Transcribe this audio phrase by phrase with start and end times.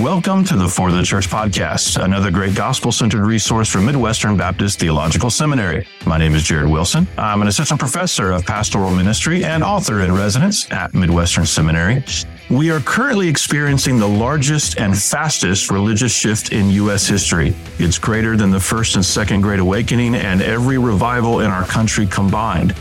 [0.00, 4.78] Welcome to the For the Church podcast, another great gospel centered resource from Midwestern Baptist
[4.78, 5.86] Theological Seminary.
[6.04, 7.08] My name is Jared Wilson.
[7.16, 12.04] I'm an assistant professor of pastoral ministry and author in residence at Midwestern Seminary.
[12.50, 17.06] We are currently experiencing the largest and fastest religious shift in U.S.
[17.06, 17.56] history.
[17.78, 22.06] It's greater than the First and Second Great Awakening and every revival in our country
[22.06, 22.74] combined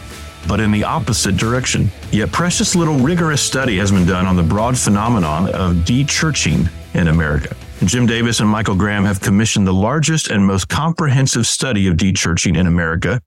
[0.48, 1.90] but in the opposite direction.
[2.12, 7.08] Yet precious little rigorous study has been done on the broad phenomenon of de-churching in
[7.08, 7.56] America.
[7.84, 12.56] Jim Davis and Michael Graham have commissioned the largest and most comprehensive study of de-churching
[12.56, 13.20] in America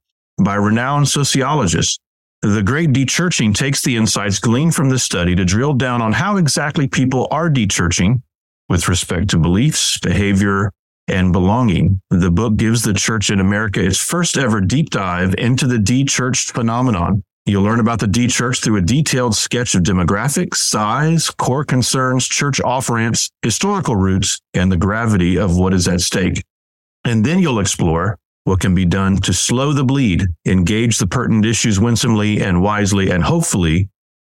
[0.43, 1.99] by renowned sociologists.
[2.41, 6.37] The great de-churching takes the insights gleaned from this study to drill down on how
[6.37, 8.23] exactly people are de-churching
[8.69, 10.71] with respect to beliefs, behavior,
[11.09, 12.01] and belonging.
[12.09, 16.51] The book gives the church in America its first ever deep dive into the de-churched
[16.51, 17.23] phenomenon.
[17.45, 22.61] You'll learn about the de-churched through a detailed sketch of demographics, size, core concerns, church
[22.61, 26.43] off ramps, historical roots, and the gravity of what is at stake.
[27.05, 31.45] And then you'll explore what can be done to slow the bleed, engage the pertinent
[31.45, 33.89] issues winsomely and wisely, and hopefully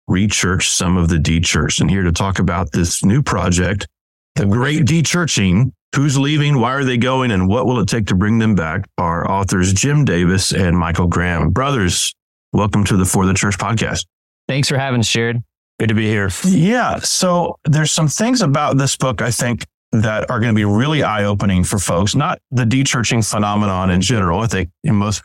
[0.09, 1.81] rechurch some of the de-churched.
[1.81, 3.87] And here to talk about this new project,
[4.35, 8.15] the Great De-Churching, who's leaving, why are they going, and what will it take to
[8.15, 11.49] bring them back, are authors Jim Davis and Michael Graham.
[11.49, 12.13] Brothers,
[12.51, 14.07] Welcome to the For the Church podcast.
[14.47, 15.43] Thanks for having us, Jared.
[15.79, 16.31] Good to be here.
[16.43, 16.97] Yeah.
[16.97, 21.03] So there's some things about this book I think that are going to be really
[21.03, 24.39] eye opening for folks, not the de-churching phenomenon in general.
[24.39, 25.21] I think most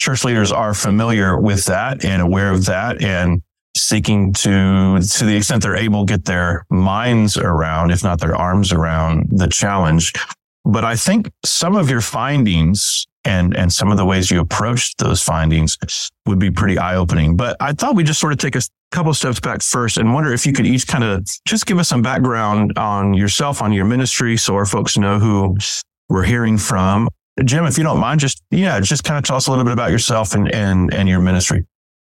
[0.00, 3.42] church leaders are familiar with that and aware of that and
[3.76, 8.72] seeking to, to the extent they're able, get their minds around, if not their arms
[8.72, 10.12] around the challenge.
[10.64, 14.98] But I think some of your findings and and some of the ways you approached
[14.98, 15.78] those findings
[16.26, 17.36] would be pretty eye opening.
[17.36, 20.32] But I thought we'd just sort of take a couple steps back first and wonder
[20.32, 23.84] if you could each kind of just give us some background on yourself, on your
[23.84, 25.56] ministry, so our folks know who
[26.08, 27.08] we're hearing from.
[27.44, 29.72] Jim, if you don't mind, just yeah, just kind of tell us a little bit
[29.72, 31.64] about yourself and and and your ministry.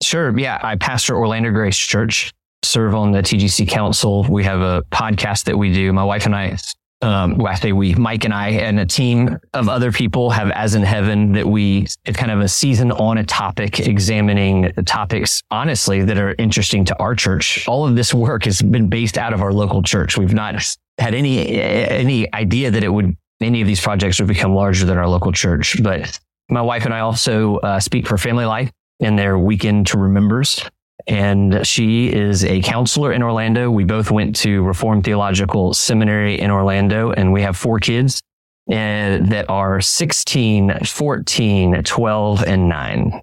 [0.05, 0.37] Sure.
[0.39, 2.33] Yeah, I pastor Orlando Grace Church,
[2.63, 4.25] serve on the TGC Council.
[4.29, 5.93] We have a podcast that we do.
[5.93, 6.57] My wife and I
[7.05, 10.51] um, well, I say we, Mike and I, and a team of other people have
[10.51, 15.43] As in Heaven that we, it's kind of a season on a topic, examining topics,
[15.51, 17.69] honestly, that are interesting to our church.
[17.69, 20.17] All of this work has been based out of our local church.
[20.17, 20.55] We've not
[20.99, 24.97] had any, any idea that it would, any of these projects would become larger than
[24.97, 25.83] our local church.
[25.83, 29.99] But my wife and I also uh, speak for Family Life in their weekend to
[29.99, 30.65] remembers
[31.07, 33.71] and she is a counselor in Orlando.
[33.71, 38.23] We both went to Reformed Theological Seminary in Orlando, and we have four kids
[38.71, 43.21] and, uh, that are 16, 14, 12, and 9.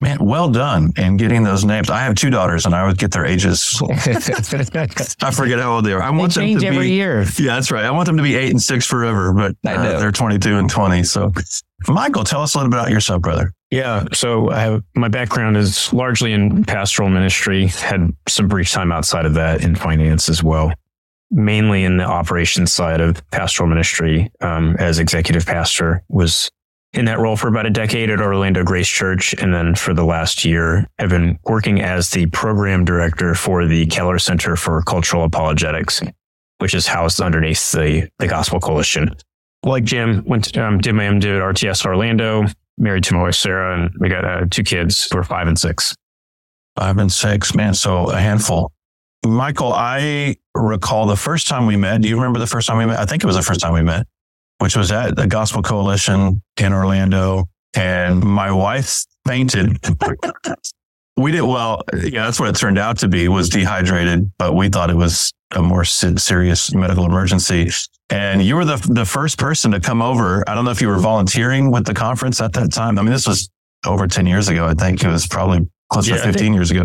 [0.00, 1.90] Man, well done in getting those names.
[1.90, 3.82] I have two daughters, and I would get their ages.
[3.90, 6.00] I forget how old they are.
[6.00, 7.24] I want they them to every be, year.
[7.36, 7.84] Yeah, that's right.
[7.84, 11.02] I want them to be eight and six forever, but uh, they're 22 and 20.
[11.02, 11.32] So,
[11.88, 13.52] Michael, tell us a little bit about yourself, brother.
[13.70, 14.04] Yeah.
[14.12, 19.26] So I have my background is largely in pastoral ministry, had some brief time outside
[19.26, 20.72] of that in finance as well,
[21.30, 26.50] mainly in the operations side of pastoral ministry um, as executive pastor, was
[26.94, 29.34] in that role for about a decade at Orlando Grace Church.
[29.34, 33.84] And then for the last year, I've been working as the program director for the
[33.86, 36.00] Keller Center for Cultural Apologetics,
[36.58, 39.14] which is housed underneath the, the Gospel Coalition.
[39.62, 42.46] Like Jim, went to, um, did my MDiv at RTS Orlando,
[42.78, 45.58] married to my wife Sarah, and we got uh, two kids who are five and
[45.58, 45.94] six.
[46.76, 47.74] Five and six, man.
[47.74, 48.72] So a handful.
[49.26, 52.00] Michael, I recall the first time we met.
[52.00, 52.98] Do you remember the first time we met?
[52.98, 54.06] I think it was the first time we met,
[54.58, 57.46] which was at the Gospel Coalition in Orlando.
[57.74, 59.76] And my wife fainted.
[61.18, 61.82] we did well.
[61.94, 63.28] Yeah, that's what it turned out to be.
[63.28, 67.70] Was dehydrated, but we thought it was a more serious medical emergency.
[68.10, 70.48] And you were the the first person to come over.
[70.48, 72.98] I don't know if you were volunteering with the conference at that time.
[72.98, 73.50] I mean, this was
[73.86, 74.66] over 10 years ago.
[74.66, 76.84] I think it was probably close yeah, to 15 years ago.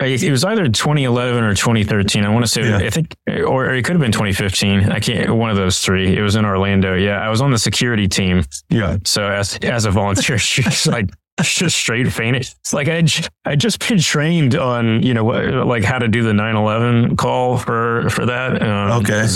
[0.00, 2.24] It was either 2011 or 2013.
[2.24, 2.78] I want to say, yeah.
[2.78, 3.14] I think,
[3.46, 4.90] or it could have been 2015.
[4.90, 6.16] I can't, one of those three.
[6.16, 6.94] It was in Orlando.
[6.94, 7.20] Yeah.
[7.20, 8.44] I was on the security team.
[8.70, 8.96] Yeah.
[9.04, 11.10] So as, as a volunteer, she's like,
[11.48, 12.42] just straight fainted.
[12.42, 13.04] It's like I
[13.44, 18.08] I just been trained on you know like how to do the 911 call for
[18.10, 18.62] for that.
[18.62, 19.26] Um, okay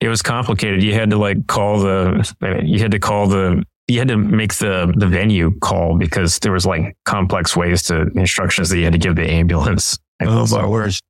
[0.00, 0.82] it was complicated.
[0.82, 4.54] You had to like call the, you had to call the, you had to make
[4.54, 8.92] the the venue call because there was like complex ways to instructions that you had
[8.92, 9.96] to give the ambulance.
[10.20, 11.00] Oh my words.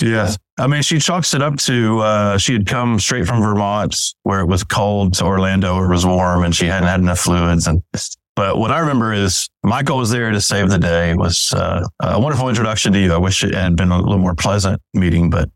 [0.00, 0.36] Yes.
[0.58, 4.40] I mean, she chalks it up to uh, she had come straight from Vermont where
[4.40, 7.66] it was cold to Orlando where it was warm and she hadn't had enough fluids.
[7.66, 7.82] And
[8.36, 11.10] but what I remember is Michael was there to save the day.
[11.10, 13.12] It was uh, a wonderful introduction to you.
[13.12, 15.48] I wish it had been a little more pleasant meeting, but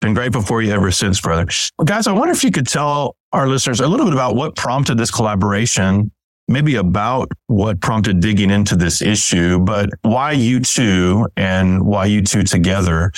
[0.00, 1.46] Been grateful for you ever since, brother.
[1.78, 4.56] Well, guys, I wonder if you could tell our listeners a little bit about what
[4.56, 6.10] prompted this collaboration,
[6.48, 12.20] maybe about what prompted digging into this issue, but why you two and why you
[12.20, 13.12] two together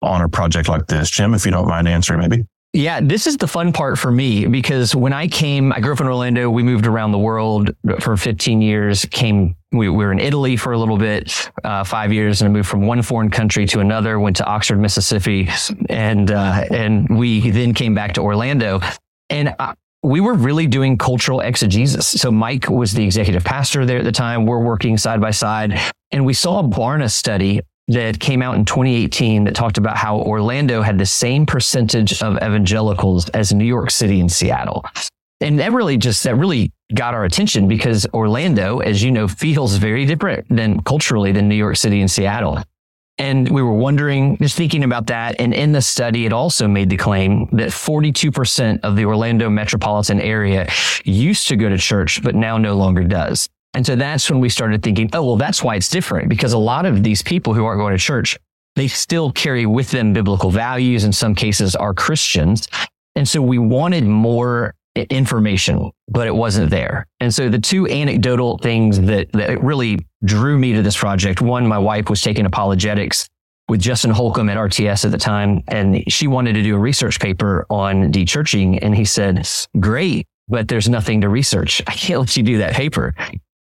[0.00, 1.10] on a project like this.
[1.10, 2.46] Jim, if you don't mind answering, maybe.
[2.72, 6.00] Yeah, this is the fun part for me because when I came, I grew up
[6.00, 6.48] in Orlando.
[6.48, 9.04] We moved around the world for 15 years.
[9.06, 12.52] Came, we, we were in Italy for a little bit, uh, five years, and I
[12.52, 14.20] moved from one foreign country to another.
[14.20, 15.48] Went to Oxford, Mississippi,
[15.88, 18.80] and uh, and we then came back to Orlando.
[19.30, 19.74] And I,
[20.04, 22.06] we were really doing cultural exegesis.
[22.06, 24.46] So Mike was the executive pastor there at the time.
[24.46, 25.78] We're working side by side,
[26.12, 30.18] and we saw a Barna study that came out in 2018 that talked about how
[30.20, 34.84] Orlando had the same percentage of evangelicals as New York City and Seattle.
[35.40, 39.76] And that really just, that really got our attention because Orlando, as you know, feels
[39.76, 42.62] very different than culturally than New York City and Seattle.
[43.18, 45.36] And we were wondering, just thinking about that.
[45.40, 50.20] And in the study, it also made the claim that 42% of the Orlando metropolitan
[50.20, 50.68] area
[51.04, 53.48] used to go to church, but now no longer does.
[53.74, 56.58] And so that's when we started thinking, oh, well, that's why it's different because a
[56.58, 58.38] lot of these people who aren't going to church,
[58.76, 61.04] they still carry with them biblical values.
[61.04, 62.68] In some cases are Christians.
[63.14, 67.06] And so we wanted more information, but it wasn't there.
[67.20, 71.66] And so the two anecdotal things that, that really drew me to this project, one,
[71.66, 73.28] my wife was taking apologetics
[73.68, 77.20] with Justin Holcomb at RTS at the time, and she wanted to do a research
[77.20, 78.80] paper on de-churching.
[78.80, 81.80] And he said, great, but there's nothing to research.
[81.86, 83.14] I can't let you do that paper.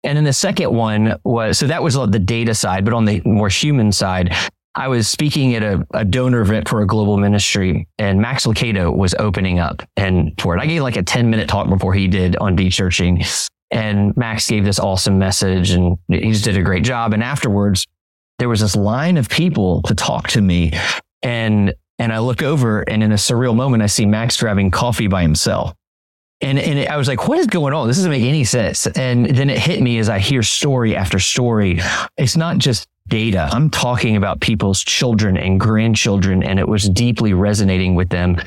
[0.03, 3.21] And then the second one was so that was the data side, but on the
[3.25, 4.33] more human side,
[4.77, 8.95] I was speaking at a, a donor event for a global ministry, and Max Lucado
[8.95, 10.61] was opening up and it.
[10.61, 13.23] I gave like a 10 minute talk before he did on de-churching.
[13.71, 17.13] And Max gave this awesome message and he just did a great job.
[17.13, 17.87] And afterwards,
[18.37, 20.71] there was this line of people to talk to me.
[21.23, 25.07] And and I look over and in a surreal moment, I see Max grabbing coffee
[25.07, 25.73] by himself.
[26.39, 27.87] And, and I was like, what is going on?
[27.87, 28.85] This doesn't make any sense.
[28.85, 31.79] And then it hit me as I hear story after story.
[32.15, 33.49] It's not just data.
[33.51, 38.37] I'm talking about people's children and grandchildren, and it was deeply resonating with them.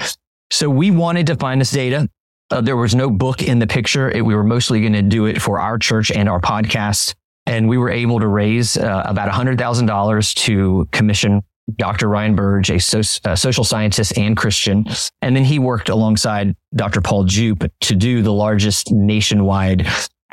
[0.53, 2.09] So we wanted to find this data.
[2.51, 4.11] Uh, there was no book in the picture.
[4.11, 7.15] It, we were mostly going to do it for our church and our podcast.
[7.47, 11.43] And we were able to raise uh, about $100,000 to commission
[11.77, 12.09] Dr.
[12.09, 14.85] Ryan Burge, a, so, a, social scientist and Christian.
[15.23, 17.01] And then he worked alongside Dr.
[17.01, 19.87] Paul Djupe to do the largest nationwide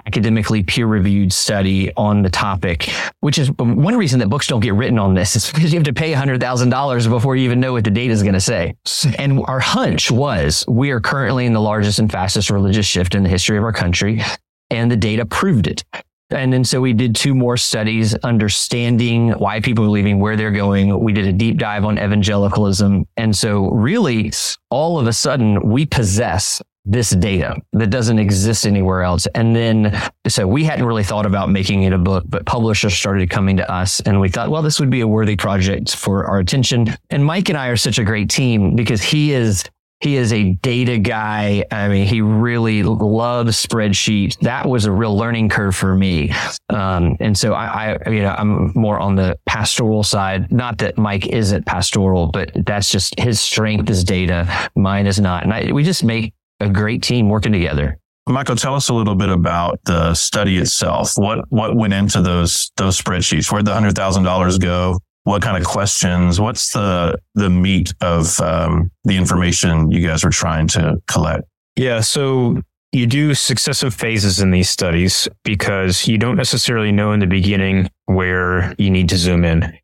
[0.08, 2.90] academically peer reviewed study on the topic,
[3.20, 5.86] which is one reason that books don't get written on this is because you have
[5.86, 8.74] to pay $100,000 before you even know what the data is going to say.
[9.20, 13.24] And our hunch was we are currently in the largest and fastest religious shift in
[13.24, 14.22] the history of our country.
[14.70, 15.84] And the data proved it.
[16.30, 20.52] And then so we did two more studies understanding why people are leaving, where they're
[20.52, 21.00] going.
[21.00, 23.08] We did a deep dive on evangelicalism.
[23.16, 24.32] And so really
[24.70, 29.28] all of a sudden we possess this data that doesn't exist anywhere else.
[29.36, 33.30] And then, so we hadn't really thought about making it a book, but publishers started
[33.30, 36.40] coming to us and we thought, well, this would be a worthy project for our
[36.40, 36.96] attention.
[37.10, 39.66] And Mike and I are such a great team because he is
[40.00, 41.66] he is a data guy.
[41.72, 44.38] I mean, he really loves spreadsheets.
[44.40, 46.32] That was a real learning curve for me.
[46.70, 50.52] Um, and so I, I, you know, I'm more on the pastoral side.
[50.52, 54.70] Not that Mike isn't pastoral, but that's just his strength is data.
[54.76, 55.44] Mine is not.
[55.44, 57.98] And I, we just make a great team working together.
[58.28, 61.14] Michael, tell us a little bit about the study itself.
[61.16, 63.50] What what went into those those spreadsheets?
[63.50, 65.00] Where'd the hundred thousand dollars go?
[65.28, 66.40] What kind of questions?
[66.40, 71.44] What's the the meat of um, the information you guys were trying to collect?
[71.76, 72.62] Yeah, so
[72.94, 77.90] you do successive phases in these studies because you don't necessarily know in the beginning
[78.06, 79.78] where you need to zoom in.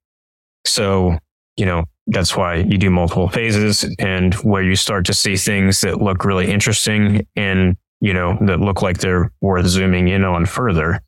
[0.66, 1.18] So,
[1.58, 5.82] you know, that's why you do multiple phases and where you start to see things
[5.82, 10.46] that look really interesting and, you know, that look like they're worth zooming in on
[10.46, 11.02] further.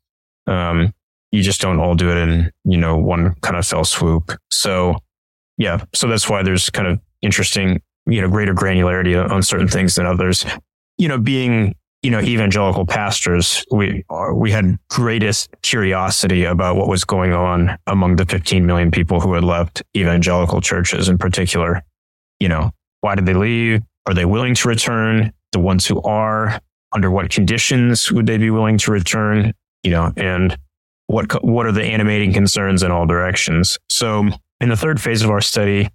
[0.46, 0.94] Um,
[1.36, 4.32] you just don't all do it in, you know, one kind of fell swoop.
[4.50, 4.98] So
[5.58, 9.96] yeah, so that's why there's kind of interesting, you know, greater granularity on certain things
[9.96, 10.46] than others.
[10.98, 17.04] You know, being, you know, evangelical pastors, we we had greatest curiosity about what was
[17.04, 21.84] going on among the 15 million people who had left evangelical churches in particular.
[22.40, 23.82] You know, why did they leave?
[24.06, 25.34] Are they willing to return?
[25.52, 26.60] The ones who are,
[26.92, 29.54] under what conditions would they be willing to return?
[29.84, 30.58] You know, and
[31.08, 33.78] what what are the animating concerns in all directions.
[33.90, 34.28] So
[34.60, 35.90] in the third phase of our study,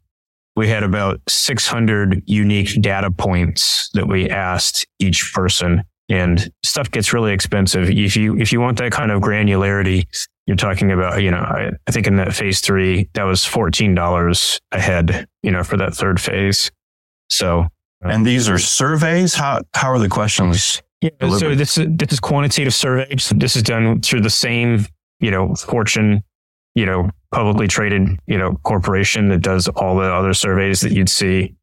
[0.56, 7.12] we had about 600 unique data points that we asked each person and stuff gets
[7.12, 10.06] really expensive if you if you want that kind of granularity
[10.46, 14.60] you're talking about you know i, I think in that phase three that was $14
[14.72, 16.70] a head you know for that third phase
[17.28, 17.60] So,
[18.04, 19.34] uh, and these are surveys.
[19.34, 20.82] How how are the questions?
[21.00, 23.32] Yeah, so this is this is quantitative surveys.
[23.36, 24.84] This is done through the same,
[25.20, 26.22] you know, Fortune,
[26.74, 31.08] you know, publicly traded, you know, corporation that does all the other surveys that you'd
[31.08, 31.54] see,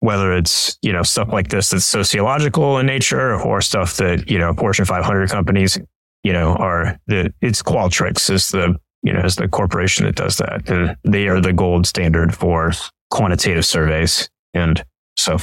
[0.00, 4.38] whether it's, you know, stuff like this that's sociological in nature or stuff that, you
[4.38, 5.78] know, Fortune 500 companies,
[6.22, 10.36] you know, are the, it's Qualtrics is the, you know, is the corporation that does
[10.36, 10.68] that.
[10.68, 12.72] And they are the gold standard for
[13.10, 14.28] quantitative surveys.
[14.54, 14.84] And
[15.16, 15.38] so.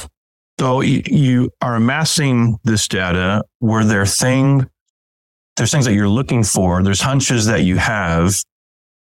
[0.58, 3.42] So you are amassing this data.
[3.60, 4.64] Were there things,
[5.56, 6.82] there's things that you're looking for.
[6.82, 8.42] There's hunches that you have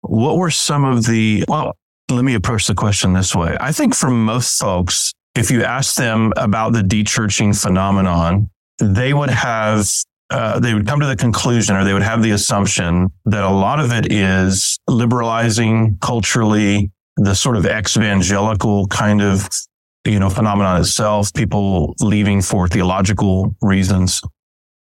[0.01, 1.75] what were some of the, well,
[2.09, 3.57] let me approach the question this way.
[3.59, 8.49] I think for most folks, if you ask them about the dechurching phenomenon,
[8.79, 9.87] they would have,
[10.29, 13.49] uh, they would come to the conclusion or they would have the assumption that a
[13.49, 19.49] lot of it is liberalizing culturally, the sort of ex-evangelical kind of,
[20.05, 24.21] you know, phenomenon itself, people leaving for theological reasons.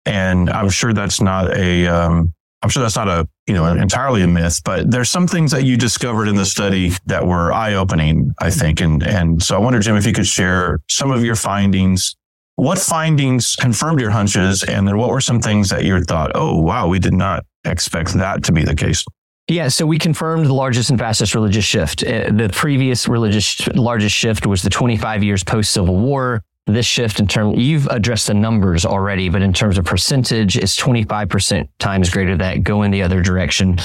[0.07, 2.33] And I'm sure that's not a, um,
[2.63, 5.65] I'm sure that's not a, you know, entirely a myth, but there's some things that
[5.65, 8.81] you discovered in the study that were eye opening, I think.
[8.81, 12.17] And, and so I wonder, Jim, if you could share some of your findings.
[12.57, 14.63] What findings confirmed your hunches?
[14.63, 18.15] And then what were some things that you thought, oh, wow, we did not expect
[18.15, 19.05] that to be the case?
[19.47, 22.03] Yeah, so we confirmed the largest and fastest religious shift.
[22.03, 27.21] Uh, the previous religious largest shift was the 25 years post Civil War this shift
[27.21, 32.11] in terms you've addressed the numbers already, but in terms of percentage, it's 25% times
[32.11, 33.79] greater that go in the other direction.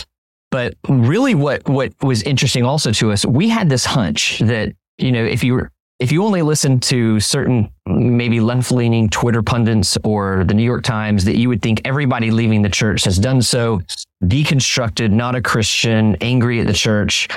[0.51, 5.11] But really what what was interesting also to us, we had this hunch that, you
[5.11, 9.97] know, if you were if you only listen to certain maybe left leaning Twitter pundits
[10.03, 13.41] or the New York Times, that you would think everybody leaving the church has done
[13.41, 13.81] so,
[14.23, 17.27] deconstructed, not a Christian, angry at the church.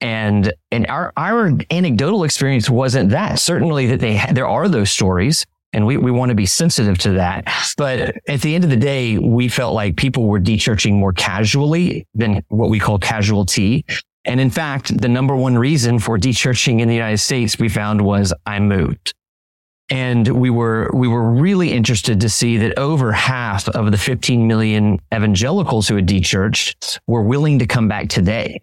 [0.00, 3.38] And and our our anecdotal experience wasn't that.
[3.38, 7.12] Certainly that they there are those stories and we, we want to be sensitive to
[7.12, 7.46] that.
[7.76, 12.06] But at the end of the day, we felt like people were dechurching more casually
[12.14, 13.84] than what we call casualty.
[14.24, 18.00] And in fact, the number one reason for dechurching in the United States we found
[18.02, 19.14] was I moved.
[19.92, 24.46] And we were, we were really interested to see that over half of the 15
[24.46, 28.60] million evangelicals who had dechurched were willing to come back today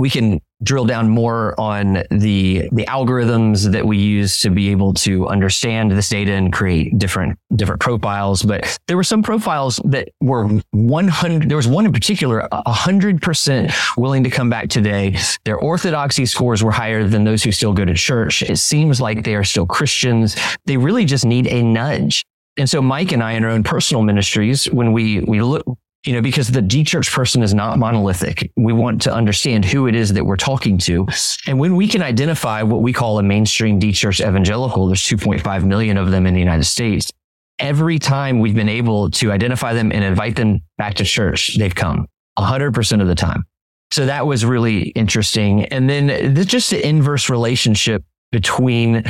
[0.00, 4.94] we can drill down more on the the algorithms that we use to be able
[4.94, 8.42] to understand this data and create different different profiles.
[8.42, 14.24] But there were some profiles that were 100 there was one in particular 100% willing
[14.24, 15.18] to come back today.
[15.44, 18.42] Their orthodoxy scores were higher than those who still go to church.
[18.42, 20.34] It seems like they are still christians.
[20.64, 22.24] They really just need a nudge.
[22.56, 25.64] And so Mike and I in our own personal ministries, when we we look
[26.04, 28.50] you know, because the de-church person is not monolithic.
[28.56, 31.06] We want to understand who it is that we're talking to.
[31.46, 35.98] And when we can identify what we call a mainstream de-church evangelical, there's 2.5 million
[35.98, 37.10] of them in the United States.
[37.58, 41.74] Every time we've been able to identify them and invite them back to church, they've
[41.74, 42.06] come
[42.38, 43.44] 100% of the time.
[43.92, 45.66] So that was really interesting.
[45.66, 49.04] And then this, just the inverse relationship between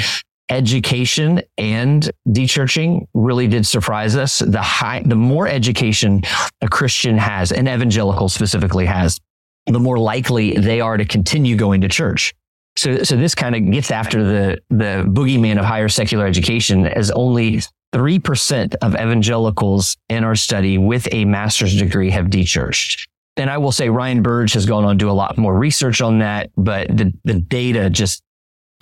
[0.50, 4.40] education and dechurching really did surprise us.
[4.40, 6.23] The high, the more education
[6.61, 9.19] a Christian has, an evangelical specifically has,
[9.66, 12.35] the more likely they are to continue going to church.
[12.76, 17.11] So, so this kind of gets after the, the boogeyman of higher secular education as
[17.11, 17.62] only
[17.95, 23.07] 3% of evangelicals in our study with a master's degree have dechurched.
[23.37, 26.00] And I will say Ryan Burge has gone on to do a lot more research
[26.00, 28.23] on that, but the, the data just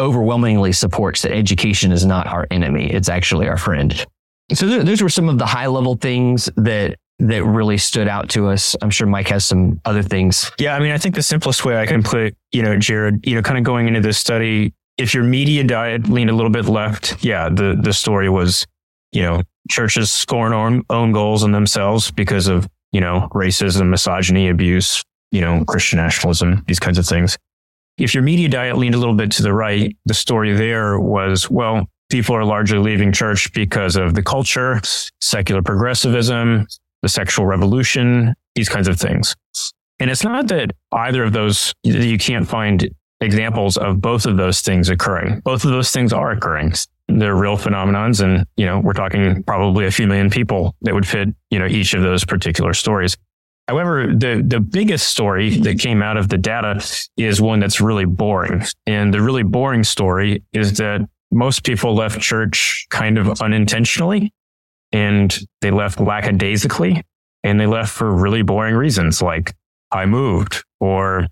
[0.00, 2.90] overwhelmingly supports that education is not our enemy.
[2.90, 4.04] It's actually our friend.
[4.52, 8.28] So th- those were some of the high level things that that really stood out
[8.30, 8.76] to us.
[8.80, 10.52] I'm sure Mike has some other things.
[10.58, 13.34] Yeah, I mean, I think the simplest way I can put, you know, Jared, you
[13.34, 16.66] know, kind of going into this study, if your media diet leaned a little bit
[16.66, 18.66] left, yeah, the the story was,
[19.12, 24.48] you know, churches scoring own, own goals in themselves because of, you know, racism, misogyny,
[24.48, 25.02] abuse,
[25.32, 27.36] you know, Christian nationalism, these kinds of things.
[27.98, 31.50] If your media diet leaned a little bit to the right, the story there was,
[31.50, 34.80] well, people are largely leaving church because of the culture,
[35.20, 36.66] secular progressivism,
[37.02, 39.34] the sexual revolution, these kinds of things.
[40.00, 42.88] And it's not that either of those, you can't find
[43.20, 45.40] examples of both of those things occurring.
[45.40, 46.74] Both of those things are occurring.
[47.08, 48.22] They're real phenomenons.
[48.22, 51.66] And, you know, we're talking probably a few million people that would fit, you know,
[51.66, 53.16] each of those particular stories.
[53.68, 56.82] However, the, the biggest story that came out of the data
[57.18, 58.62] is one that's really boring.
[58.86, 64.32] And the really boring story is that most people left church kind of unintentionally
[64.90, 67.02] and they left lackadaisically
[67.44, 69.54] and they left for really boring reasons like
[69.92, 71.26] I moved or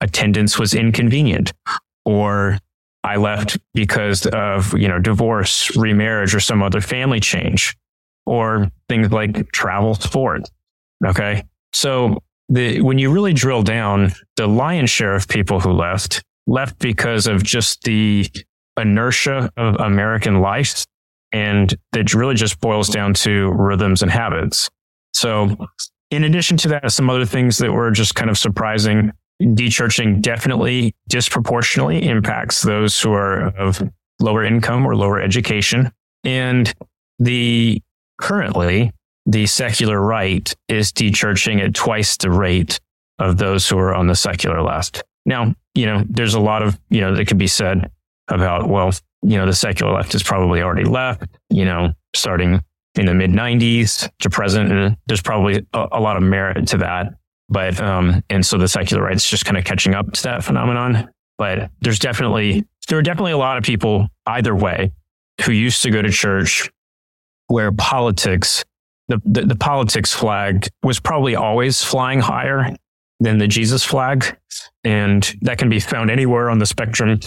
[0.00, 1.52] attendance was inconvenient
[2.04, 2.58] or
[3.04, 7.76] I left because of, you know, divorce, remarriage, or some other family change,
[8.26, 10.42] or things like travel, sport.
[11.06, 11.44] Okay.
[11.76, 16.78] So the, when you really drill down, the lion's share of people who left left
[16.78, 18.26] because of just the
[18.80, 20.86] inertia of American life.
[21.32, 24.70] And it really just boils down to rhythms and habits.
[25.12, 25.54] So
[26.10, 29.12] in addition to that, some other things that were just kind of surprising.
[29.42, 33.82] Dechurching definitely disproportionately impacts those who are of
[34.18, 35.92] lower income or lower education.
[36.24, 36.72] And
[37.18, 37.82] the
[38.18, 38.92] currently
[39.26, 42.80] the secular right is dechurching at twice the rate
[43.18, 45.02] of those who are on the secular left.
[45.24, 47.90] Now, you know, there's a lot of, you know, that could be said
[48.28, 48.92] about, well,
[49.22, 52.62] you know, the secular left has probably already left, you know, starting
[52.94, 54.70] in the mid 90s to present.
[54.70, 57.14] And there's probably a, a, lot of merit to that.
[57.48, 61.10] But, um, and so the secular right's just kind of catching up to that phenomenon.
[61.38, 64.92] But there's definitely, there are definitely a lot of people either way
[65.44, 66.70] who used to go to church
[67.48, 68.64] where politics,
[69.08, 72.74] the, the, the politics flag was probably always flying higher
[73.20, 74.36] than the Jesus flag.
[74.84, 77.20] And that can be found anywhere on the spectrum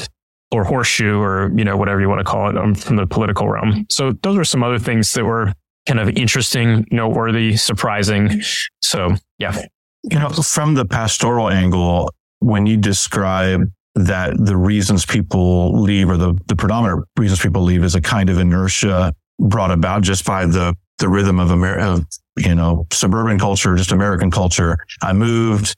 [0.51, 3.47] or horseshoe or, you know, whatever you want to call it um, from the political
[3.47, 3.85] realm.
[3.89, 5.53] So those are some other things that were
[5.87, 8.41] kind of interesting, noteworthy, surprising.
[8.81, 9.65] So, yeah.
[10.03, 13.61] You know, from the pastoral angle, when you describe
[13.95, 18.29] that the reasons people leave or the, the predominant reasons people leave is a kind
[18.29, 22.05] of inertia brought about just by the, the rhythm of America,
[22.37, 24.77] you know, suburban culture, just American culture.
[25.01, 25.75] I moved,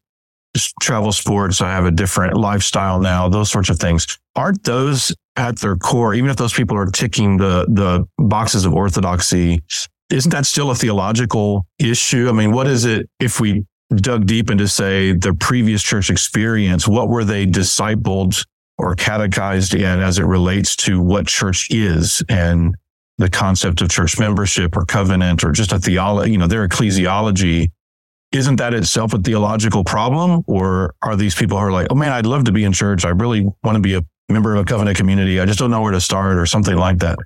[0.82, 1.62] travel sports.
[1.62, 4.18] I have a different lifestyle now, those sorts of things.
[4.36, 8.74] Aren't those at their core, even if those people are ticking the, the boxes of
[8.74, 9.64] orthodoxy,
[10.10, 12.28] isn't that still a theological issue?
[12.28, 16.88] I mean, what is it if we dug deep into say the previous church experience?
[16.88, 18.46] What were they discipled
[18.78, 22.76] or catechized in as it relates to what church is and
[23.22, 27.72] the concept of church membership or covenant or just a theology, you know, their ecclesiology?
[28.32, 30.44] Isn't that itself a theological problem?
[30.48, 33.06] Or are these people who are like, oh man, I'd love to be in church.
[33.06, 35.40] I really want to be a member of a covenant community.
[35.40, 37.18] I just don't know where to start or something like that.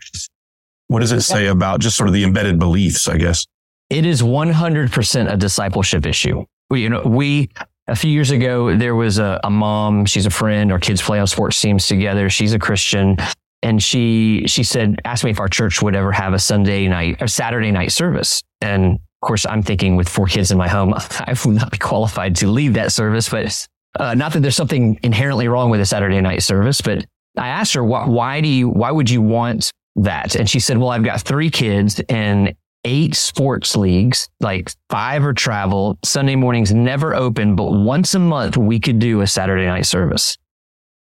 [0.88, 3.46] What does it say about just sort of the embedded beliefs, I guess?
[3.90, 6.46] It is 100% a discipleship issue.
[6.70, 7.50] We, you know, we,
[7.88, 11.20] a few years ago, there was a, a mom, she's a friend, our kids play
[11.20, 12.30] on sports teams together.
[12.30, 13.18] She's a Christian.
[13.66, 17.20] And she, she said, asked me if our church would ever have a Sunday night
[17.20, 18.44] or Saturday night service.
[18.62, 21.80] And of course, I'm thinking with four kids in my home, I would not be
[21.80, 23.68] qualified to lead that service, but
[24.00, 27.06] uh, not that there's something inherently wrong with a Saturday night service, but
[27.38, 30.36] I asked her, why, why do you, why would you want that?
[30.36, 35.34] And she said, well, I've got three kids and eight sports leagues, like five are
[35.34, 35.98] travel.
[36.06, 40.38] Sunday mornings never open, but once a month we could do a Saturday night service.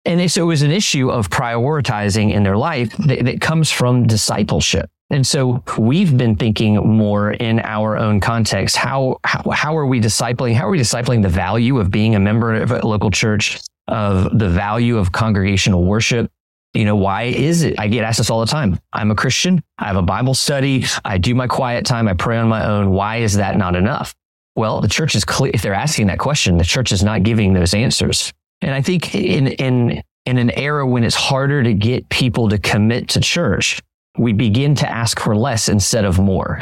[0.05, 4.07] And so it was an issue of prioritizing in their life that, that comes from
[4.07, 4.89] discipleship.
[5.11, 8.77] And so we've been thinking more in our own context.
[8.77, 10.55] How, how, how are we discipling?
[10.55, 14.39] How are we discipling the value of being a member of a local church, of
[14.39, 16.31] the value of congregational worship?
[16.75, 17.81] You know, why is it?
[17.81, 18.79] I get asked this all the time.
[18.93, 19.63] I'm a Christian.
[19.79, 20.85] I have a Bible study.
[21.05, 22.07] I do my quiet time.
[22.07, 22.91] I pray on my own.
[22.91, 24.15] Why is that not enough?
[24.55, 25.51] Well, the church is clear.
[25.55, 28.33] If they're asking that question, the church is not giving those answers.
[28.61, 32.59] And I think in, in, in an era when it's harder to get people to
[32.59, 33.81] commit to church,
[34.19, 36.61] we begin to ask for less instead of more.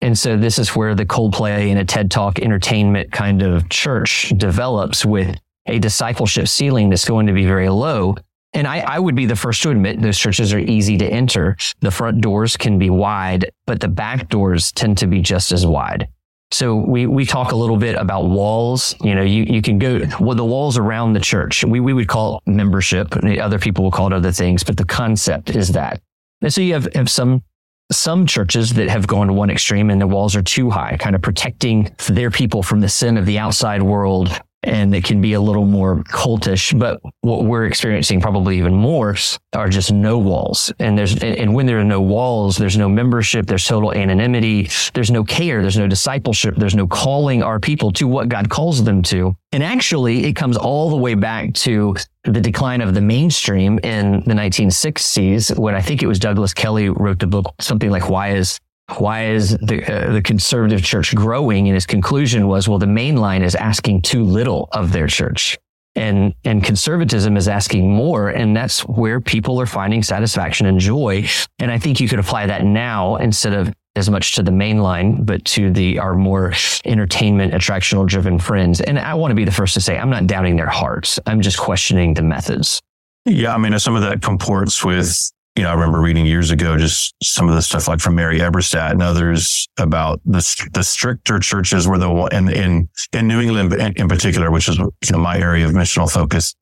[0.00, 4.32] And so this is where the Coldplay and a TED Talk entertainment kind of church
[4.36, 8.16] develops with a discipleship ceiling that's going to be very low.
[8.54, 11.56] And I, I, would be the first to admit those churches are easy to enter.
[11.80, 15.66] The front doors can be wide, but the back doors tend to be just as
[15.66, 16.08] wide.
[16.50, 18.94] So we, we talk a little bit about walls.
[19.02, 22.08] You know, you, you can go, well, the walls around the church, we, we would
[22.08, 23.14] call membership.
[23.16, 26.00] Other people will call it other things, but the concept is that
[26.40, 27.42] and so you have, have some
[27.90, 31.16] some churches that have gone to one extreme and the walls are too high, kind
[31.16, 34.28] of protecting their people from the sin of the outside world
[34.62, 36.76] and it can be a little more cultish.
[36.78, 39.16] But what we're experiencing probably even more
[39.54, 40.72] are just no walls.
[40.78, 45.10] And there's, and when there are no walls, there's no membership, there's total anonymity, there's
[45.10, 49.02] no care, there's no discipleship, there's no calling our people to what God calls them
[49.04, 49.34] to.
[49.52, 51.94] And actually, it comes all the way back to
[52.24, 56.90] the decline of the mainstream in the 1960s when I think it was Douglas Kelly
[56.90, 58.60] wrote the book, something like Why is
[58.96, 61.68] why is the, uh, the conservative church growing?
[61.68, 65.58] And his conclusion was, well, the main line is asking too little of their church.
[65.94, 68.28] And, and conservatism is asking more.
[68.28, 71.26] And that's where people are finding satisfaction and joy.
[71.58, 74.78] And I think you could apply that now instead of as much to the main
[74.78, 76.52] line, but to the, our more
[76.84, 78.80] entertainment, attractional driven friends.
[78.80, 81.18] And I want to be the first to say, I'm not doubting their hearts.
[81.26, 82.80] I'm just questioning the methods.
[83.24, 86.78] Yeah, I mean, some of that comports with, you know, I remember reading years ago
[86.78, 91.40] just some of the stuff like from Mary Eberstadt and others about the the stricter
[91.40, 94.88] churches were the one in in, in New England in, in particular, which is you
[95.10, 96.54] know my area of missional focus.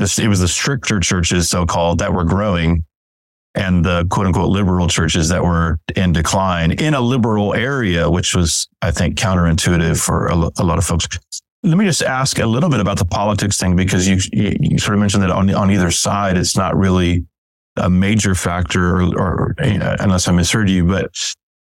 [0.00, 2.84] This it was the stricter churches, so called, that were growing,
[3.54, 8.34] and the quote unquote liberal churches that were in decline in a liberal area, which
[8.34, 11.06] was I think counterintuitive for a, a lot of folks.
[11.62, 14.94] Let me just ask a little bit about the politics thing because you you sort
[14.94, 17.26] of mentioned that on on either side it's not really
[17.80, 21.10] a major factor, or, or unless I misheard you, but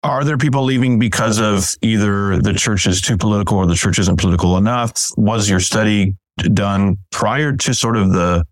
[0.03, 3.98] are there people leaving because of either the church is too political or the church
[3.98, 4.92] isn't political enough?
[5.16, 6.16] Was your study
[6.55, 8.44] done prior to sort of the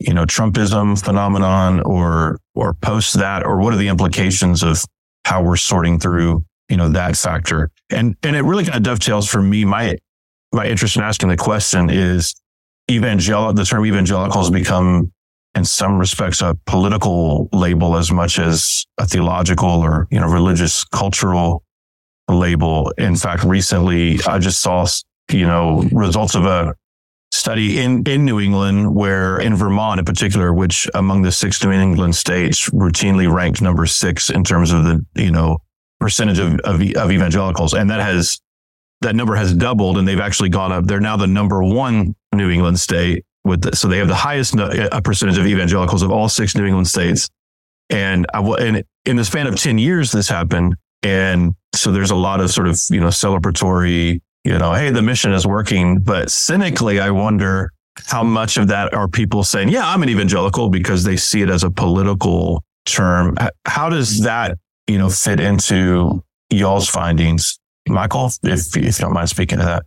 [0.00, 4.84] you know Trumpism phenomenon, or or post that, or what are the implications of
[5.24, 7.70] how we're sorting through you know that factor?
[7.90, 9.64] And and it really kind of dovetails for me.
[9.64, 9.96] My
[10.52, 12.34] my interest in asking the question is
[12.90, 15.12] evangelical, the term evangelical has become
[15.54, 20.84] in some respects a political label as much as a theological or, you know, religious
[20.84, 21.62] cultural
[22.28, 22.92] label.
[22.98, 24.86] In fact, recently I just saw,
[25.30, 26.74] you know, results of a
[27.32, 31.72] study in, in New England where in Vermont in particular, which among the six New
[31.72, 35.58] England states routinely ranked number six in terms of the, you know,
[36.00, 37.74] percentage of, of, of evangelicals.
[37.74, 38.40] And that has
[39.00, 40.84] that number has doubled and they've actually gone up.
[40.84, 44.58] They're now the number one New England state with the, so they have the highest
[44.58, 47.28] uh, percentage of evangelicals of all six New England states.
[47.90, 50.76] And I, and in the span of 10 years, this happened.
[51.02, 55.02] And so there's a lot of sort of, you know, celebratory, you know, Hey, the
[55.02, 56.00] mission is working.
[56.00, 57.70] But cynically, I wonder
[58.06, 61.50] how much of that are people saying, yeah, I'm an evangelical because they see it
[61.50, 63.36] as a political term.
[63.66, 67.58] How does that, you know, fit into y'all's findings?
[67.86, 69.82] Michael, if, if you don't mind speaking to that.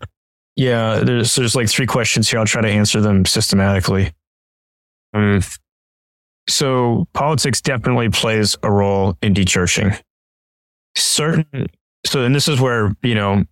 [0.58, 2.40] Yeah, there's there's like three questions here.
[2.40, 4.12] I'll try to answer them systematically.
[5.14, 5.42] Um,
[6.50, 10.00] so politics definitely plays a role in dechurching.
[10.96, 11.68] Certain
[12.06, 13.44] so and this is where, you know,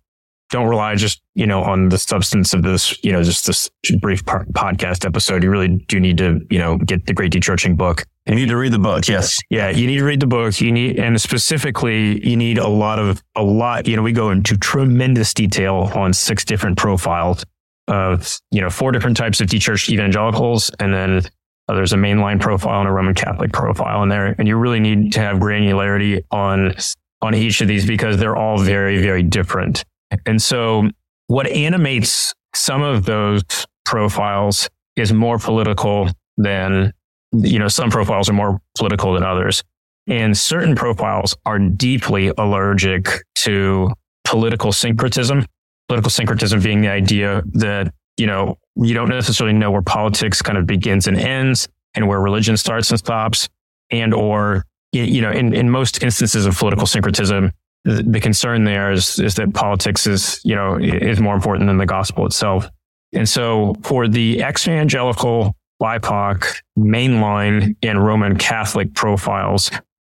[0.50, 4.24] don't rely just you know on the substance of this you know just this brief
[4.24, 8.34] podcast episode you really do need to you know get the great dechurching book you
[8.34, 9.38] need to read the book yes.
[9.50, 10.60] Yeah you need to read the book.
[10.60, 14.30] You need and specifically you need a lot of a lot you know we go
[14.30, 17.44] into tremendous detail on six different profiles
[17.88, 21.22] of you know four different types of dechurched evangelicals and then
[21.68, 24.34] uh, there's a mainline profile and a roman catholic profile in there.
[24.38, 26.74] And you really need to have granularity on
[27.22, 29.84] on each of these because they're all very very different.
[30.24, 30.88] And so
[31.26, 33.42] what animates some of those
[33.84, 36.92] profiles is more political than,
[37.32, 39.62] you know, some profiles are more political than others.
[40.06, 43.90] And certain profiles are deeply allergic to
[44.24, 45.46] political syncretism.
[45.88, 50.58] Political syncretism being the idea that, you know, you don't necessarily know where politics kind
[50.58, 53.48] of begins and ends and where religion starts and stops.
[53.90, 57.52] And or, you know, in, in most instances of political syncretism,
[57.86, 61.86] the concern there is is that politics is you know is more important than the
[61.86, 62.68] gospel itself.
[63.12, 69.70] And so for the ex-evangelical, BIPOC, mainline, and Roman Catholic profiles,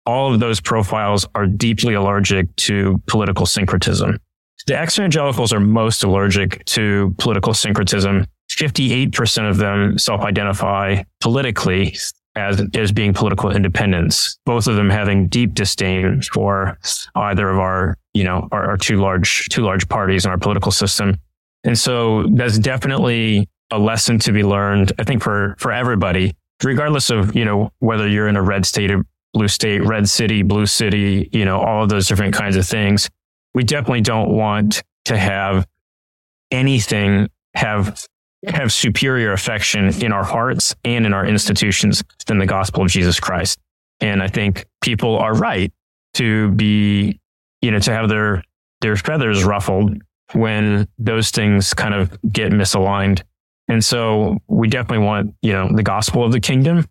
[0.05, 4.19] all of those profiles are deeply allergic to political syncretism.
[4.67, 8.25] The ex-evangelicals are most allergic to political syncretism.
[8.51, 11.95] 58% of them self-identify politically
[12.35, 16.77] as, as being political independents, both of them having deep disdain for
[17.15, 20.71] either of our, you know, our, our two large, two large parties in our political
[20.71, 21.17] system.
[21.63, 27.09] And so that's definitely a lesson to be learned, I think, for, for everybody, regardless
[27.09, 30.65] of, you know, whether you're in a red state or blue state, red city, blue
[30.65, 33.09] city, you know, all of those different kinds of things.
[33.53, 35.67] We definitely don't want to have
[36.51, 38.05] anything have
[38.47, 43.19] have superior affection in our hearts and in our institutions than the gospel of Jesus
[43.19, 43.59] Christ.
[43.99, 45.73] And I think people are right
[46.15, 47.19] to be,
[47.61, 48.43] you know, to have their,
[48.79, 49.97] their feathers ruffled
[50.31, 53.23] when those things kind of get misaligned.
[53.69, 56.85] And so we definitely want, you know, the gospel of the kingdom.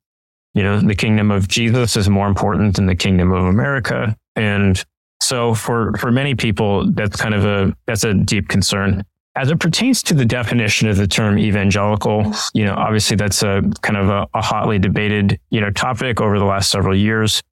[0.55, 4.17] You know, the kingdom of Jesus is more important than the kingdom of America.
[4.37, 4.83] And
[5.21, 9.05] so for, for many people, that's kind of a, that's a deep concern.
[9.37, 13.63] As it pertains to the definition of the term evangelical, you know, obviously that's a
[13.83, 17.43] kind of a, a hotly debated, you know, topic over the last several years.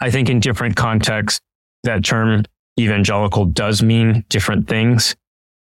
[0.00, 1.40] I think in different contexts,
[1.84, 2.44] that term
[2.78, 5.14] evangelical does mean different things.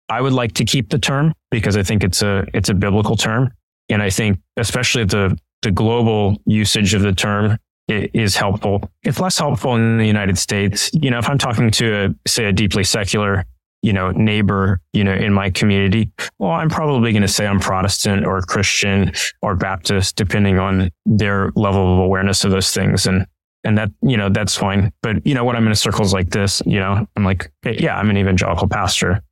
[0.09, 3.16] I would like to keep the term because I think it's a it's a biblical
[3.16, 3.53] term,
[3.88, 8.90] and I think especially the the global usage of the term is helpful.
[9.03, 10.90] It's less helpful in the United States.
[10.92, 13.47] You know, if I'm talking to a, say a deeply secular
[13.83, 17.61] you know, neighbor, you know, in my community, well, I'm probably going to say I'm
[17.61, 23.07] Protestant or Christian or Baptist, depending on their level of awareness of those things.
[23.07, 23.25] And,
[23.64, 24.92] and that, you know, that's fine.
[25.03, 27.97] But, you know, when I'm in circles like this, you know, I'm like, hey, yeah,
[27.97, 29.23] I'm an evangelical pastor.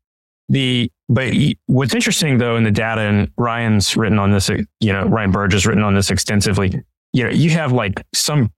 [0.48, 1.32] The, but
[1.66, 5.52] what's interesting though in the data, and Ryan's written on this, you know, Ryan Burge
[5.52, 6.82] has written on this extensively.
[7.12, 8.50] You know, you have like some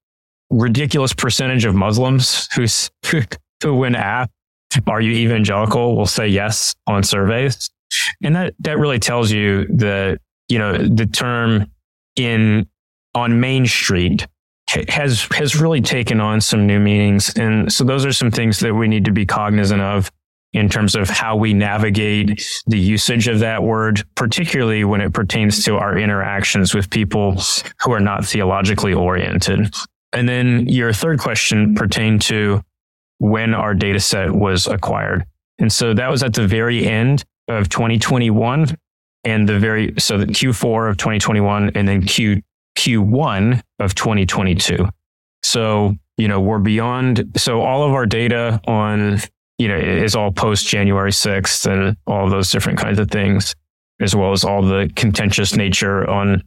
[0.50, 2.90] ridiculous percentage of Muslims who's,
[3.62, 4.30] who, when asked,
[4.86, 7.70] are you evangelical, will say yes on surveys.
[8.22, 11.70] And that, that really tells you that, you know, the term
[12.16, 12.68] in,
[13.14, 14.26] on Main Street
[14.88, 17.34] has, has really taken on some new meanings.
[17.36, 20.12] And so those are some things that we need to be cognizant of
[20.58, 25.64] in terms of how we navigate the usage of that word, particularly when it pertains
[25.64, 27.40] to our interactions with people
[27.80, 29.72] who are not theologically oriented.
[30.12, 32.62] And then your third question pertained to
[33.18, 35.24] when our data set was acquired.
[35.58, 38.76] And so that was at the very end of 2021
[39.24, 42.42] and the very, so the Q4 of 2021 and then Q,
[42.78, 44.88] Q1 of 2022.
[45.42, 49.20] So, you know, we're beyond, so all of our data on,
[49.58, 53.54] you know, is all post January 6th and all those different kinds of things,
[54.00, 56.42] as well as all the contentious nature on,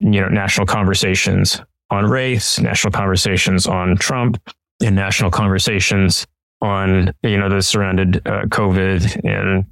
[0.00, 4.38] you know, national conversations on race, national conversations on Trump,
[4.82, 6.26] and national conversations
[6.60, 9.64] on you know the surrounded uh, COVID and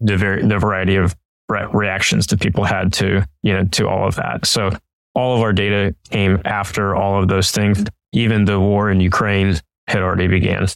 [0.00, 1.14] the very the variety of
[1.48, 4.46] re- reactions that people had to you know to all of that.
[4.46, 4.70] So
[5.14, 7.84] all of our data came after all of those things.
[8.12, 9.56] Even the war in Ukraine
[9.88, 10.66] had already began.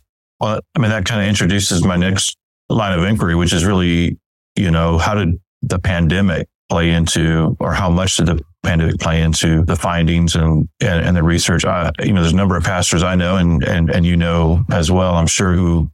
[0.41, 2.37] Well, I mean that kind of introduces my next
[2.69, 4.19] line of inquiry, which is really
[4.57, 9.21] you know how did the pandemic play into, or how much did the pandemic play
[9.21, 11.65] into the findings and, and, and the research.
[11.65, 14.65] I, you know, there's a number of pastors I know and, and, and you know
[14.71, 15.91] as well, I'm sure who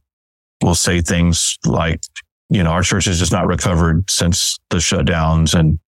[0.61, 2.01] will say things like,
[2.49, 5.79] you know, our church has just not recovered since the shutdowns and,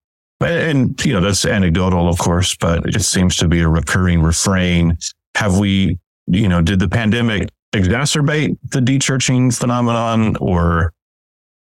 [0.41, 4.98] and, you know, that's anecdotal, of course, but it seems to be a recurring refrain.
[5.36, 10.93] Have we, you know, did the pandemic exacerbate the dechurching phenomenon or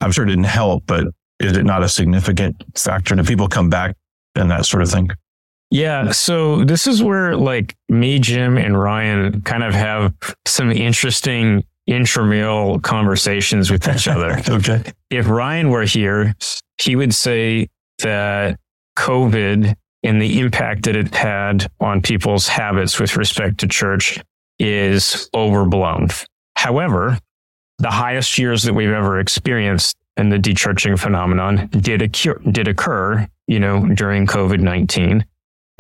[0.02, 1.08] I'm sure it didn't help, but
[1.40, 3.16] is it not a significant factor?
[3.16, 3.96] Do people come back
[4.36, 5.10] and that sort of thing?
[5.72, 6.12] Yeah.
[6.12, 10.14] So this is where like me, Jim, and Ryan kind of have
[10.46, 14.40] some interesting intramural conversations with each other.
[14.50, 14.84] okay.
[15.10, 16.36] If Ryan were here,
[16.80, 18.60] he would say that
[18.98, 24.20] COVID and the impact that it had on people's habits with respect to church
[24.60, 26.10] is overblown.
[26.56, 27.18] However,
[27.80, 33.28] the highest years that we've ever experienced in the dechurching phenomenon did occur, did occur
[33.48, 35.26] you know, during COVID 19.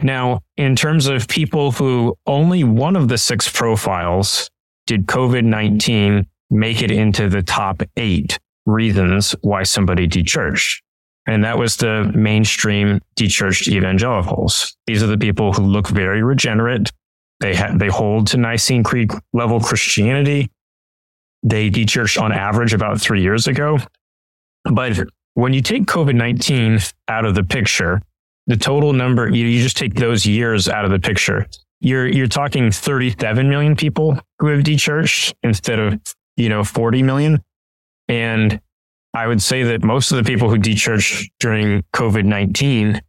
[0.01, 4.49] Now, in terms of people who only one of the six profiles
[4.86, 10.81] did COVID 19 make it into the top eight reasons why somebody dechurched.
[11.25, 14.75] And that was the mainstream dechurched evangelicals.
[14.88, 16.91] These are the people who look very regenerate.
[17.43, 20.49] They ha- they hold to Nicene Creed level Christianity.
[21.43, 23.79] They dechurched on average about three years ago.
[24.63, 24.97] But
[25.34, 26.79] when you take COVID 19
[27.10, 28.01] out of the picture,
[28.47, 31.45] the total number, you, you just take those years out of the picture.
[31.82, 35.99] You're, you're talking 37 million people who have dechurched instead of,
[36.38, 37.43] you know, 40 million.
[38.08, 38.62] And
[39.13, 43.01] I would say that most of the people who dechurched during COVID 19,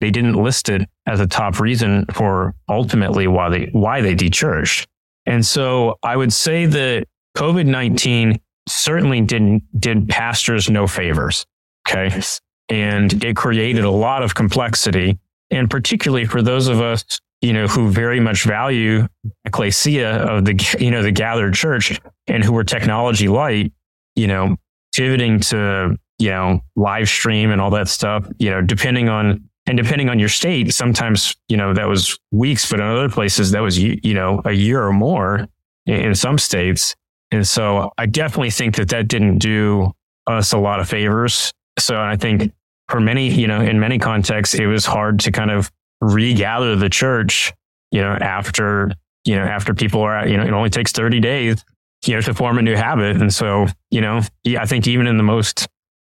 [0.00, 4.86] they didn't list it as a top reason for ultimately why they, why they dechurched.
[5.26, 7.06] And so I would say that
[7.36, 11.46] COVID 19 certainly didn't, did pastors no favors.
[11.88, 12.20] Okay.
[12.68, 15.18] And it created a lot of complexity.
[15.50, 17.04] And particularly for those of us,
[17.40, 19.06] you know, who very much value
[19.44, 23.72] ecclesia of the, you know, the gathered church and who were technology light,
[24.16, 24.56] you know,
[24.94, 29.76] pivoting to, you know, live stream and all that stuff, you know, depending on, and
[29.76, 33.60] depending on your state, sometimes, you know, that was weeks, but in other places that
[33.60, 35.46] was, you know, a year or more
[35.86, 36.96] in some states.
[37.30, 39.92] And so I definitely think that that didn't do
[40.26, 42.52] us a lot of favors so I think
[42.88, 46.88] for many, you know, in many contexts, it was hard to kind of regather the
[46.88, 47.52] church,
[47.90, 48.92] you know, after,
[49.24, 51.64] you know, after people are, you know, it only takes 30 days,
[52.06, 53.20] you know, to form a new habit.
[53.20, 55.68] And so, you know, I think even in the most,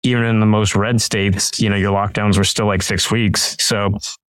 [0.03, 3.55] even in the most red states, you know, your lockdowns were still like six weeks.
[3.59, 3.97] So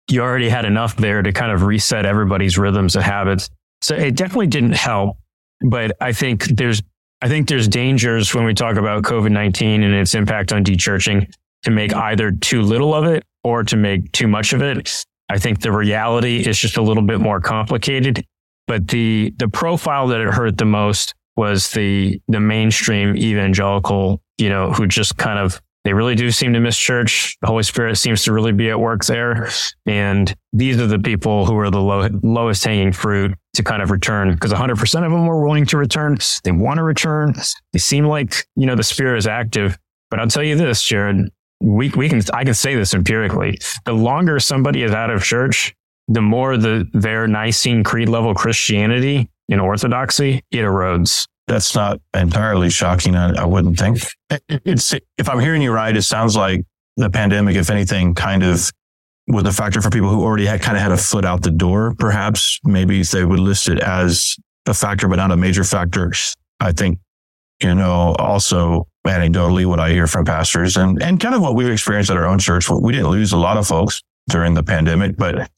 [0.10, 3.50] you already had enough there to kind of reset everybody's rhythms and habits.
[3.82, 5.18] So it definitely didn't help.
[5.62, 6.82] But I think there's
[7.22, 11.30] I think there's dangers when we talk about COVID 19 and its impact on dechurching
[11.64, 15.06] to make either too little of it or to make too much of it.
[15.30, 18.26] I think the reality is just a little bit more complicated.
[18.68, 24.50] But the, the profile that it hurt the most was the, the mainstream evangelical you
[24.50, 27.38] know, who just kind of they really do seem to miss church.
[27.42, 29.50] The Holy Spirit seems to really be at work there.
[29.86, 33.90] And these are the people who are the low, lowest hanging fruit to kind of
[33.90, 36.18] return because 100% of them are willing to return.
[36.44, 37.34] They want to return.
[37.72, 39.78] They seem like, you know, the Spirit is active.
[40.12, 41.30] But I'll tell you this, Jared,
[41.62, 43.58] we, we can, I can say this empirically.
[43.86, 45.74] The longer somebody is out of church,
[46.10, 52.70] the more the, their Nicene Creed level Christianity in orthodoxy, it erodes that's not entirely
[52.70, 53.16] shocking.
[53.16, 54.00] I, I wouldn't think.
[54.48, 56.62] It's if I'm hearing you right, it sounds like
[56.96, 58.72] the pandemic, if anything, kind of
[59.28, 61.52] was a factor for people who already had kind of had a foot out the
[61.52, 61.96] door.
[61.98, 66.14] Perhaps maybe they would list it as a factor, but not a major factor.
[66.60, 67.00] I think
[67.62, 71.70] you know also anecdotally what I hear from pastors and and kind of what we've
[71.70, 72.70] experienced at our own church.
[72.70, 75.50] We didn't lose a lot of folks during the pandemic, but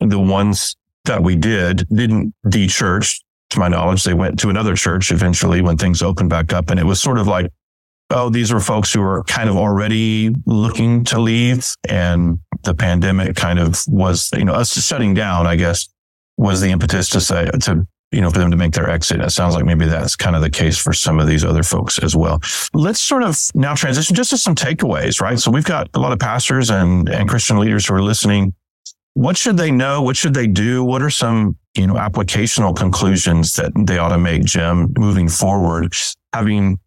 [0.00, 3.20] the ones that we did didn't de-church
[3.56, 6.70] to my knowledge, they went to another church eventually when things opened back up.
[6.70, 7.50] And it was sort of like,
[8.10, 11.66] oh, these were folks who were kind of already looking to leave.
[11.88, 15.88] And the pandemic kind of was, you know, us shutting down, I guess,
[16.36, 19.20] was the impetus to say, to, you know, for them to make their exit.
[19.20, 21.98] It sounds like maybe that's kind of the case for some of these other folks
[21.98, 22.40] as well.
[22.72, 25.38] Let's sort of now transition just to some takeaways, right?
[25.38, 28.54] So we've got a lot of pastors and, and Christian leaders who are listening.
[29.14, 30.02] What should they know?
[30.02, 30.84] What should they do?
[30.84, 35.94] What are some you know, applicational conclusions that they ought to make, Jim, moving forward.
[36.32, 36.78] Having,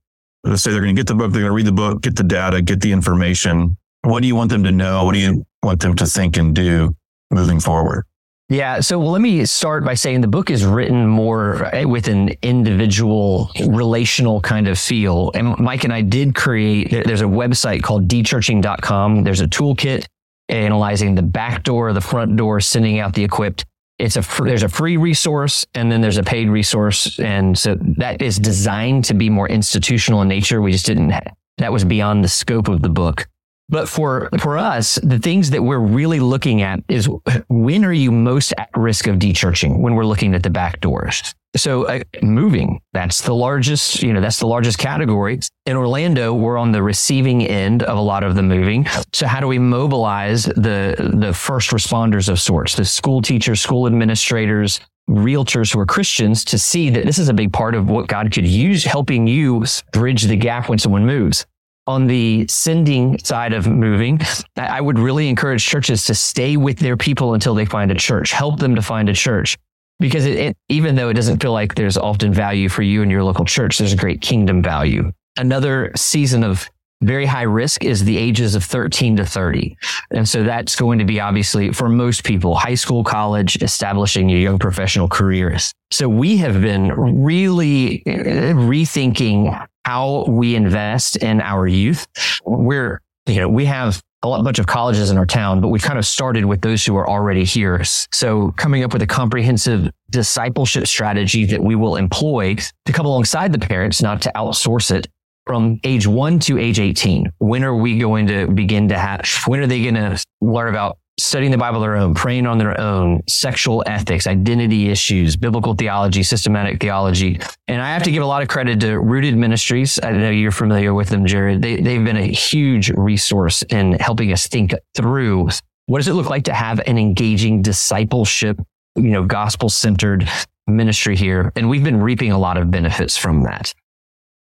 [0.43, 2.15] let's say they're going to get the book, they're going to read the book, get
[2.15, 3.77] the data, get the information.
[4.03, 5.05] What do you want them to know?
[5.05, 6.95] What do you want them to think and do
[7.31, 8.05] moving forward?
[8.49, 8.79] Yeah.
[8.79, 12.29] So well, let me start by saying the book is written more eh, with an
[12.41, 15.31] individual relational kind of feel.
[15.35, 19.23] And Mike and I did create, there's a website called dechurching.com.
[19.23, 20.05] There's a toolkit
[20.49, 23.65] analyzing the back door, the front door, sending out the equipped
[23.99, 27.19] it's a fr- there's a free resource and then there's a paid resource.
[27.19, 30.61] And so that is designed to be more institutional in nature.
[30.61, 33.27] We just didn't ha- that was beyond the scope of the book.
[33.67, 37.07] But for for us the things that we're really looking at is
[37.49, 41.35] when are you most at risk of dechurching when we're looking at the back doors
[41.55, 45.39] so uh, moving, that's the largest, you know, that's the largest category.
[45.65, 48.87] In Orlando, we're on the receiving end of a lot of the moving.
[49.13, 53.87] So how do we mobilize the, the first responders of sorts, the school teachers, school
[53.87, 58.07] administrators, realtors who are Christians to see that this is a big part of what
[58.07, 61.47] God could use helping you bridge the gap when someone moves.
[61.87, 64.21] On the sending side of moving,
[64.55, 68.31] I would really encourage churches to stay with their people until they find a church,
[68.31, 69.57] help them to find a church
[69.99, 73.11] because it, it, even though it doesn't feel like there's often value for you and
[73.11, 75.11] your local church, there's a great kingdom value.
[75.37, 76.69] Another season of
[77.01, 79.77] very high risk is the ages of 13 to 30.
[80.11, 84.39] And so that's going to be obviously for most people, high school, college, establishing your
[84.39, 85.73] young professional careers.
[85.91, 92.05] So we have been really uh, rethinking how we invest in our youth.
[92.43, 95.81] We're, you know, we have a lot, bunch of colleges in our town, but we've
[95.81, 97.83] kind of started with those who are already here.
[97.83, 103.53] So coming up with a comprehensive discipleship strategy that we will employ to come alongside
[103.53, 105.07] the parents, not to outsource it
[105.45, 107.31] from age one to age 18.
[107.39, 110.97] When are we going to begin to have, when are they going to learn about
[111.19, 115.73] studying the Bible on their own, praying on their own, sexual ethics, identity issues, biblical
[115.73, 117.39] theology, systematic theology.
[117.67, 119.99] And I have to give a lot of credit to Rooted Ministries.
[120.01, 121.61] I know you're familiar with them, Jared.
[121.61, 125.49] They, they've been a huge resource in helping us think through
[125.87, 128.59] what does it look like to have an engaging discipleship,
[128.95, 130.29] you know, gospel centered
[130.67, 131.51] ministry here.
[131.55, 133.73] And we've been reaping a lot of benefits from that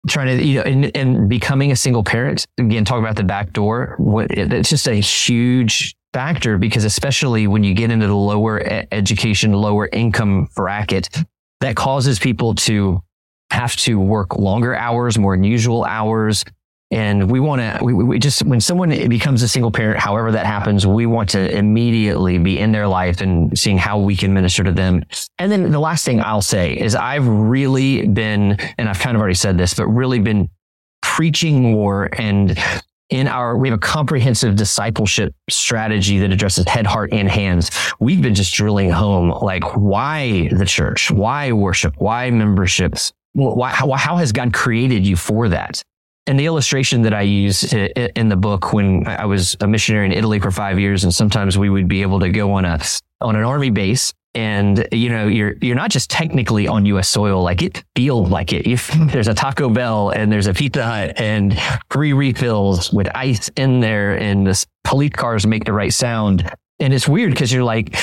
[0.07, 3.51] trying to you know and, and becoming a single parent again talk about the back
[3.51, 8.61] door what, it's just a huge factor because especially when you get into the lower
[8.91, 11.09] education, lower income bracket,
[11.61, 13.01] that causes people to
[13.51, 16.45] have to work longer hours, more unusual hours.
[16.91, 20.47] And we want to, we, we just, when someone becomes a single parent, however that
[20.47, 24.63] happens, we want to immediately be in their life and seeing how we can minister
[24.63, 25.03] to them.
[25.37, 29.21] And then the last thing I'll say is I've really been, and I've kind of
[29.21, 30.49] already said this, but really been
[31.01, 32.57] preaching more and
[33.09, 37.71] in our we have a comprehensive discipleship strategy that addresses head heart and hands.
[37.99, 41.11] We've been just drilling home like why the church?
[41.11, 41.95] Why worship?
[41.97, 43.11] Why memberships?
[43.33, 45.81] Why, how, how has god created you for that?
[46.27, 50.11] And the illustration that I use in the book when I was a missionary in
[50.11, 52.79] Italy for five years, and sometimes we would be able to go on a
[53.21, 57.09] on an army base and you know you're you're not just technically on U.S.
[57.09, 57.41] soil.
[57.41, 58.67] Like it feels like it.
[58.67, 61.59] If there's a Taco Bell and there's a Pizza Hut and
[61.89, 66.49] free refills with ice in there, and the police cars make the right sound,
[66.79, 67.95] and it's weird because you're like,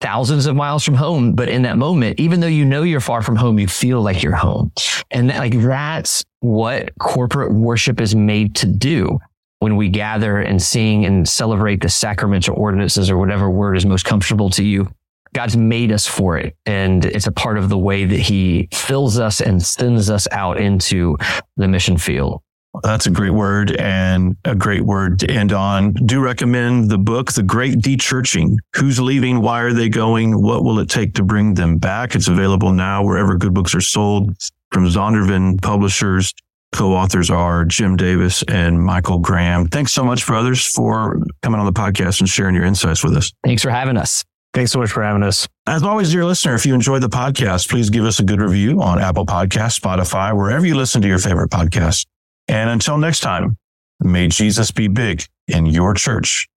[0.00, 3.22] thousands of miles from home, but in that moment, even though you know you're far
[3.22, 4.72] from home, you feel like you're home.
[5.10, 9.18] And like that's what corporate worship is made to do
[9.58, 13.84] when we gather and sing and celebrate the sacraments or ordinances or whatever word is
[13.84, 14.90] most comfortable to you.
[15.34, 16.56] God's made us for it.
[16.66, 20.60] And it's a part of the way that he fills us and sends us out
[20.60, 21.16] into
[21.56, 22.42] the mission field.
[22.84, 25.92] That's a great word and a great word to end on.
[25.92, 28.58] Do recommend the book, The Great Dechurching.
[28.76, 29.40] Who's leaving?
[29.40, 30.40] Why are they going?
[30.40, 32.14] What will it take to bring them back?
[32.14, 34.36] It's available now wherever good books are sold
[34.72, 36.32] from Zondervan Publishers.
[36.72, 39.66] Co-authors are Jim Davis and Michael Graham.
[39.66, 43.32] Thanks so much, brothers, for coming on the podcast and sharing your insights with us.
[43.42, 44.24] Thanks for having us.
[44.52, 45.46] Thanks so much for having us.
[45.66, 48.82] As always, dear listener, if you enjoyed the podcast, please give us a good review
[48.82, 52.06] on Apple Podcasts, Spotify, wherever you listen to your favorite podcast.
[52.48, 53.56] And until next time,
[54.00, 56.48] may Jesus be big in your church.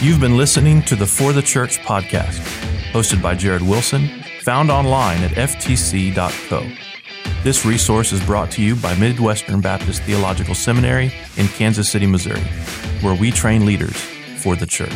[0.00, 2.40] You've been listening to the For the Church podcast,
[2.90, 4.08] hosted by Jared Wilson,
[4.40, 6.66] found online at ftc.co.
[7.44, 12.40] This resource is brought to you by Midwestern Baptist Theological Seminary in Kansas City, Missouri,
[13.02, 13.96] where we train leaders
[14.38, 14.92] for the church.